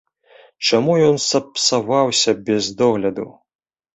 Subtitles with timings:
[0.67, 3.27] Чаму ён сапсаваўся без догляду?